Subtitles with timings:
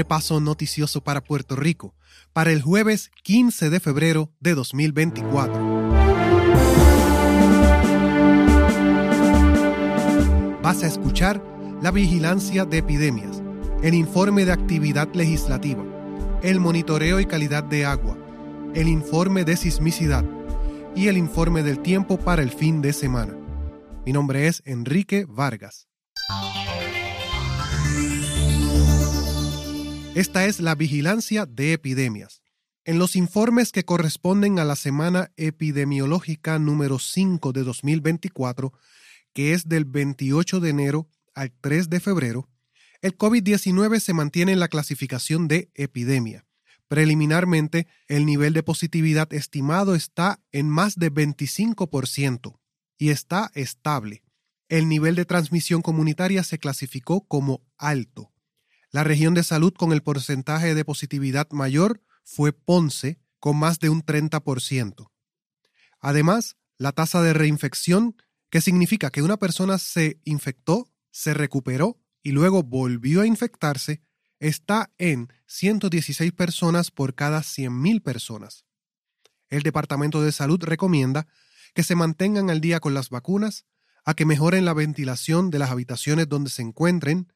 [0.00, 1.94] repaso noticioso para Puerto Rico
[2.32, 5.52] para el jueves 15 de febrero de 2024.
[10.62, 11.44] Vas a escuchar
[11.82, 13.42] la vigilancia de epidemias,
[13.82, 15.84] el informe de actividad legislativa,
[16.42, 18.16] el monitoreo y calidad de agua,
[18.74, 20.24] el informe de sismicidad
[20.96, 23.36] y el informe del tiempo para el fin de semana.
[24.06, 25.88] Mi nombre es Enrique Vargas.
[30.16, 32.42] Esta es la vigilancia de epidemias.
[32.84, 38.72] En los informes que corresponden a la semana epidemiológica número 5 de 2024,
[39.32, 42.48] que es del 28 de enero al 3 de febrero,
[43.02, 46.44] el COVID-19 se mantiene en la clasificación de epidemia.
[46.88, 52.58] Preliminarmente, el nivel de positividad estimado está en más de 25%
[52.98, 54.24] y está estable.
[54.68, 58.32] El nivel de transmisión comunitaria se clasificó como alto.
[58.92, 63.88] La región de salud con el porcentaje de positividad mayor fue Ponce, con más de
[63.88, 65.10] un 30%.
[66.00, 68.16] Además, la tasa de reinfección,
[68.50, 74.02] que significa que una persona se infectó, se recuperó y luego volvió a infectarse,
[74.40, 78.64] está en 116 personas por cada 100.000 personas.
[79.48, 81.28] El Departamento de Salud recomienda
[81.74, 83.66] que se mantengan al día con las vacunas,
[84.04, 87.32] a que mejoren la ventilación de las habitaciones donde se encuentren,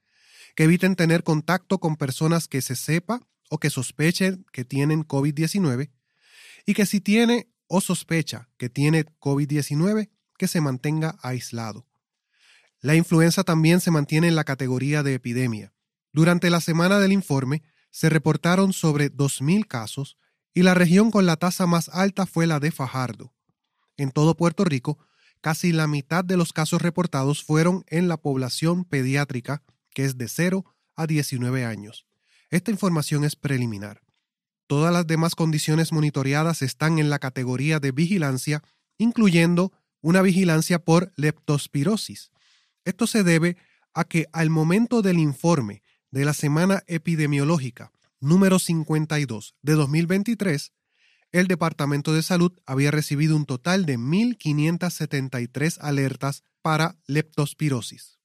[0.55, 5.91] que eviten tener contacto con personas que se sepa o que sospechen que tienen COVID-19
[6.66, 11.86] y que si tiene o sospecha que tiene COVID-19, que se mantenga aislado.
[12.80, 15.72] La influenza también se mantiene en la categoría de epidemia.
[16.12, 20.18] Durante la semana del informe se reportaron sobre 2.000 casos
[20.52, 23.33] y la región con la tasa más alta fue la de Fajardo.
[23.96, 24.98] En todo Puerto Rico,
[25.41, 29.62] casi la mitad de los casos reportados fueron en la población pediátrica
[29.94, 30.64] que es de 0
[30.96, 32.06] a 19 años.
[32.50, 34.02] Esta información es preliminar.
[34.66, 38.62] Todas las demás condiciones monitoreadas están en la categoría de vigilancia,
[38.98, 42.30] incluyendo una vigilancia por leptospirosis.
[42.84, 43.56] Esto se debe
[43.94, 47.90] a que al momento del informe de la semana epidemiológica
[48.20, 50.72] número 52 de 2023,
[51.33, 58.18] el Departamento de Salud había recibido un total de 1.573 alertas para leptospirosis.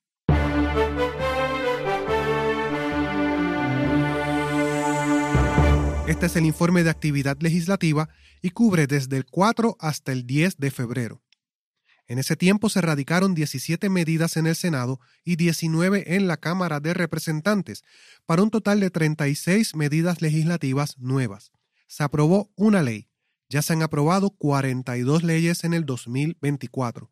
[6.10, 8.10] Este es el informe de actividad legislativa
[8.42, 11.22] y cubre desde el 4 hasta el 10 de febrero.
[12.08, 16.80] En ese tiempo se radicaron 17 medidas en el Senado y 19 en la Cámara
[16.80, 17.84] de Representantes,
[18.26, 21.52] para un total de 36 medidas legislativas nuevas.
[21.86, 23.08] Se aprobó una ley.
[23.48, 27.12] Ya se han aprobado 42 leyes en el 2024.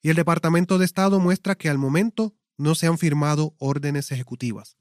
[0.00, 4.78] Y el Departamento de Estado muestra que al momento no se han firmado órdenes ejecutivas.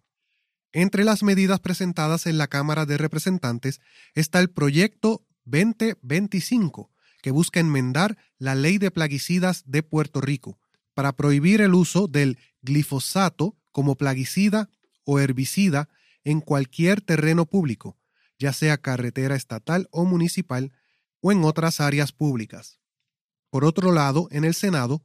[0.76, 3.80] Entre las medidas presentadas en la Cámara de Representantes
[4.16, 6.90] está el proyecto 2025,
[7.22, 10.58] que busca enmendar la ley de plaguicidas de Puerto Rico
[10.96, 14.72] para prohibir el uso del glifosato como plaguicida
[15.04, 15.90] o herbicida
[16.24, 18.00] en cualquier terreno público,
[18.40, 20.74] ya sea carretera estatal o municipal
[21.22, 22.80] o en otras áreas públicas.
[23.52, 25.04] Por otro lado, en el Senado,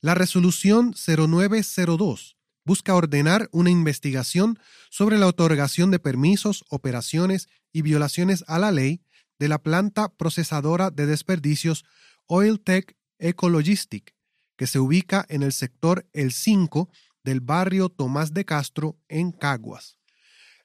[0.00, 4.58] la resolución 0902 busca ordenar una investigación
[4.90, 9.02] sobre la otorgación de permisos, operaciones y violaciones a la ley
[9.38, 11.84] de la planta procesadora de desperdicios
[12.26, 14.14] Oiltech Ecologistic,
[14.56, 16.88] que se ubica en el sector El 5
[17.22, 19.98] del barrio Tomás de Castro en Caguas.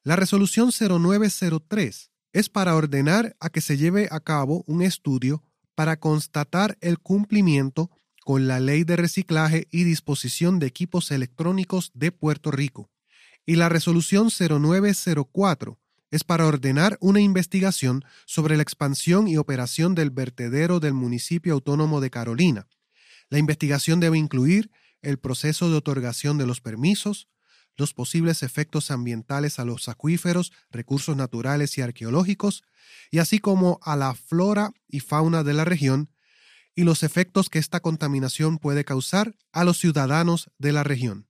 [0.04, 5.44] La resolución 0903 es para ordenar a que se lleve a cabo un estudio
[5.76, 7.90] para constatar el cumplimiento
[8.29, 12.91] con la Ley de Reciclaje y Disposición de Equipos Electrónicos de Puerto Rico.
[13.44, 15.79] Y la resolución 0904
[16.12, 22.01] es para ordenar una investigación sobre la expansión y operación del vertedero del municipio autónomo
[22.01, 22.68] de Carolina.
[23.30, 24.69] La investigación debe incluir
[25.01, 27.30] el proceso de otorgación de los permisos,
[27.77, 32.62] los posibles efectos ambientales a los acuíferos, recursos naturales y arqueológicos,
[33.09, 36.12] y así como a la flora y fauna de la región,
[36.80, 41.28] y los efectos que esta contaminación puede causar a los ciudadanos de la región.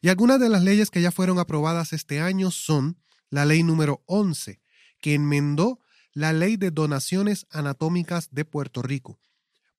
[0.00, 2.96] Y algunas de las leyes que ya fueron aprobadas este año son
[3.28, 4.62] la ley número 11,
[5.02, 5.80] que enmendó
[6.14, 9.18] la ley de donaciones anatómicas de Puerto Rico,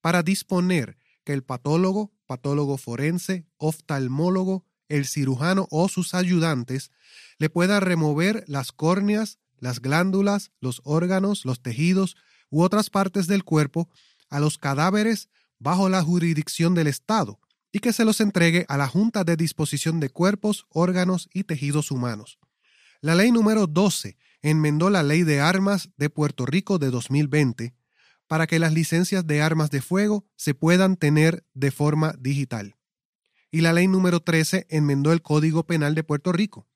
[0.02, 6.92] para disponer que el patólogo, patólogo forense, oftalmólogo, el cirujano o sus ayudantes
[7.40, 12.16] le pueda remover las córneas, las glándulas, los órganos, los tejidos
[12.52, 13.90] u otras partes del cuerpo
[14.30, 15.30] a los cadáveres
[15.60, 17.40] bajo la jurisdicción del Estado
[17.72, 21.92] y que se los entregue a la Junta de Disposición de Cuerpos, Órganos y Tejidos
[21.92, 22.40] Humanos.
[23.02, 27.76] La ley número 12 enmendó la ley de armas de Puerto Rico de 2020
[28.28, 32.76] para que las licencias de armas de fuego se puedan tener de forma digital.
[33.52, 36.68] Y la ley número 13 enmendó el Código Penal de Puerto Rico.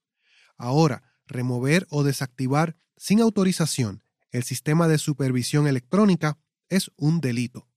[0.57, 6.37] Ahora, remover o desactivar sin autorización el sistema de supervisión electrónica
[6.69, 7.67] es un delito.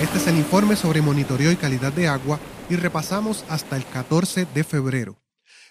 [0.00, 4.46] Este es el informe sobre monitoreo y calidad de agua y repasamos hasta el 14
[4.46, 5.22] de febrero.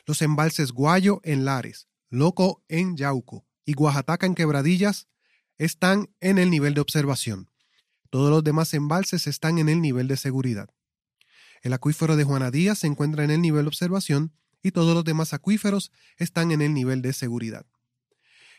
[0.05, 5.07] Los embalses Guayo en Lares, Loco en Yauco y Oaxaca en Quebradillas
[5.57, 7.49] están en el nivel de observación.
[8.09, 10.69] Todos los demás embalses están en el nivel de seguridad.
[11.61, 15.03] El acuífero de Juana Díaz se encuentra en el nivel de observación y todos los
[15.03, 17.65] demás acuíferos están en el nivel de seguridad.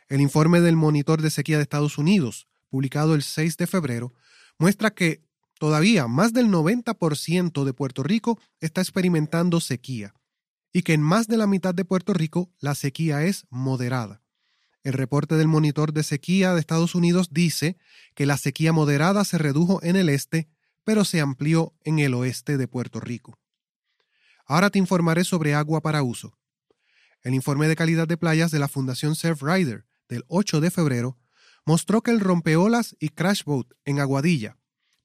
[0.08, 4.12] El informe del Monitor de Sequía de Estados Unidos, publicado el 6 de febrero,
[4.58, 5.22] muestra que
[5.60, 10.14] Todavía más del 90% de Puerto Rico está experimentando sequía
[10.72, 14.22] y que en más de la mitad de Puerto Rico la sequía es moderada.
[14.84, 17.76] El reporte del monitor de sequía de Estados Unidos dice
[18.14, 20.48] que la sequía moderada se redujo en el este,
[20.84, 23.38] pero se amplió en el oeste de Puerto Rico.
[24.46, 26.36] Ahora te informaré sobre agua para uso.
[27.22, 31.18] El informe de calidad de playas de la Fundación Surf Rider del 8 de febrero
[31.66, 34.56] mostró que el rompeolas y crash boat en Aguadilla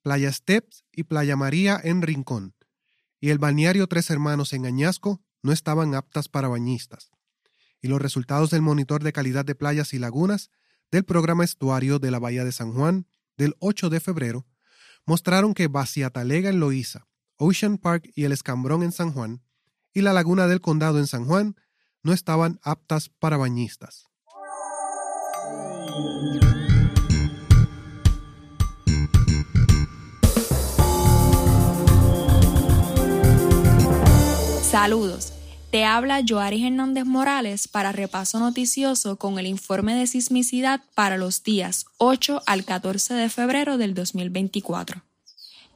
[0.05, 2.53] Playa Steps y Playa María en Rincón,
[3.19, 7.09] y el balneario Tres Hermanos en Añasco no estaban aptas para bañistas.
[7.81, 10.51] Y los resultados del monitor de calidad de playas y lagunas
[10.91, 14.45] del programa estuario de la Bahía de San Juan del 8 de febrero
[15.05, 17.07] mostraron que Baciatalega en Loíza,
[17.37, 19.41] Ocean Park y el Escambrón en San Juan
[19.93, 21.55] y la Laguna del Condado en San Juan
[22.03, 24.07] no estaban aptas para bañistas.
[34.61, 35.34] Saludos.
[35.75, 41.43] Te habla Joaris Hernández Morales para repaso noticioso con el informe de sismicidad para los
[41.43, 45.01] días 8 al 14 de febrero del 2024.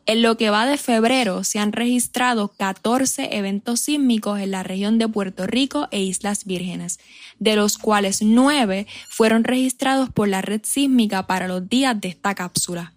[0.05, 4.99] En lo que va de febrero se han registrado 14 eventos sísmicos en la región
[4.99, 7.01] de Puerto Rico e Islas Vírgenes,
[7.37, 12.35] de los cuales 9 fueron registrados por la red sísmica para los días de esta
[12.35, 12.93] cápsula.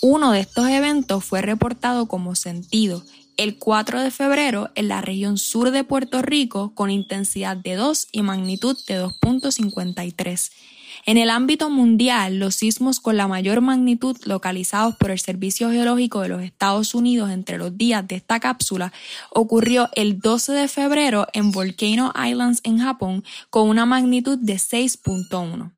[0.00, 3.02] Uno de estos eventos fue reportado como sentido
[3.36, 8.08] el 4 de febrero en la región sur de Puerto Rico con intensidad de 2
[8.12, 10.50] y magnitud de 2.53.
[11.06, 16.22] En el ámbito mundial, los sismos con la mayor magnitud localizados por el Servicio Geológico
[16.22, 18.92] de los Estados Unidos entre los días de esta cápsula
[19.30, 25.72] ocurrió el 12 de febrero en Volcano Islands en Japón con una magnitud de 6.1.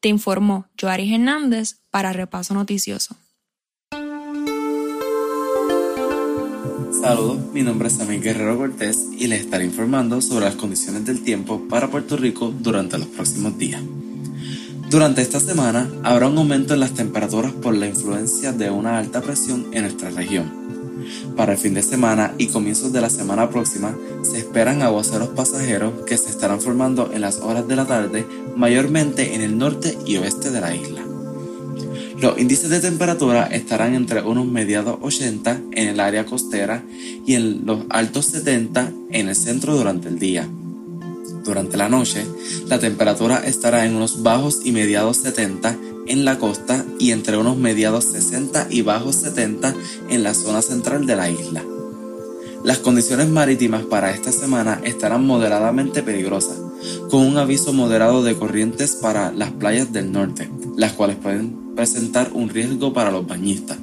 [0.00, 3.16] Te informó Joari Hernández para Repaso Noticioso.
[6.92, 11.22] Saludos, mi nombre es Samuel Guerrero Cortés y les estaré informando sobre las condiciones del
[11.22, 13.80] tiempo para Puerto Rico durante los próximos días.
[14.90, 19.20] Durante esta semana habrá un aumento en las temperaturas por la influencia de una alta
[19.22, 20.50] presión en nuestra región.
[21.36, 26.04] Para el fin de semana y comienzos de la semana próxima se esperan aguaceros pasajeros
[26.06, 30.16] que se estarán formando en las horas de la tarde, mayormente en el norte y
[30.16, 31.09] oeste de la isla.
[32.20, 36.84] Los índices de temperatura estarán entre unos mediados 80 en el área costera
[37.26, 40.46] y en los altos 70 en el centro durante el día.
[41.44, 42.26] Durante la noche,
[42.66, 47.56] la temperatura estará en unos bajos y mediados 70 en la costa y entre unos
[47.56, 49.74] mediados 60 y bajos 70
[50.10, 51.64] en la zona central de la isla.
[52.62, 56.58] Las condiciones marítimas para esta semana estarán moderadamente peligrosas,
[57.08, 62.30] con un aviso moderado de corrientes para las playas del norte, las cuales pueden presentar
[62.34, 63.78] un riesgo para los bañistas.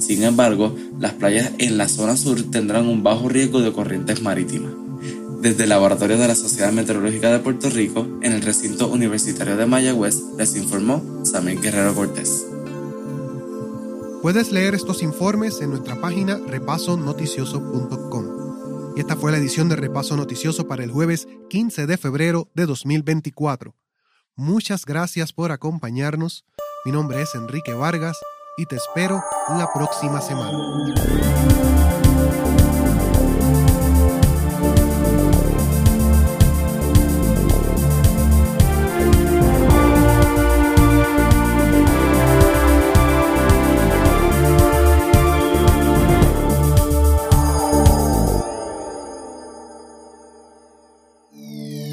[0.00, 4.72] Sin embargo, las playas en la zona sur tendrán un bajo riesgo de corrientes marítimas.
[5.42, 9.66] Desde el Laboratorio de la Sociedad Meteorológica de Puerto Rico, en el recinto universitario de
[9.66, 12.46] Mayagüez, les informó Samuel Guerrero Cortés.
[14.22, 18.96] Puedes leer estos informes en nuestra página repasonoticioso.com.
[18.96, 22.64] Y esta fue la edición de Repaso Noticioso para el jueves 15 de febrero de
[22.64, 23.74] 2024.
[24.34, 26.46] Muchas gracias por acompañarnos.
[26.84, 28.20] Mi nombre es Enrique Vargas
[28.58, 30.58] y te espero la próxima semana.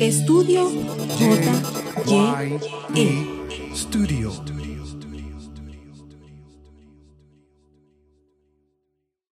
[0.02, 0.70] Estudio
[2.06, 2.44] J,
[2.94, 3.42] E.
[3.74, 4.61] Studio.